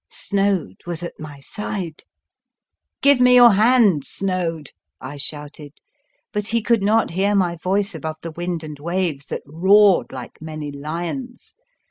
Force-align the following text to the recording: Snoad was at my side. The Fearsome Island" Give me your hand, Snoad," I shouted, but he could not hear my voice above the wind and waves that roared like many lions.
Snoad 0.09 0.77
was 0.87 1.03
at 1.03 1.19
my 1.19 1.39
side. 1.39 1.99
The 1.99 1.99
Fearsome 1.99 2.15
Island" 2.17 3.01
Give 3.03 3.19
me 3.21 3.35
your 3.35 3.51
hand, 3.51 4.03
Snoad," 4.03 4.71
I 4.99 5.17
shouted, 5.17 5.73
but 6.33 6.47
he 6.47 6.63
could 6.63 6.81
not 6.81 7.11
hear 7.11 7.35
my 7.35 7.55
voice 7.55 7.93
above 7.93 8.17
the 8.23 8.31
wind 8.31 8.63
and 8.63 8.79
waves 8.79 9.27
that 9.27 9.43
roared 9.45 10.11
like 10.11 10.41
many 10.41 10.71
lions. 10.71 11.53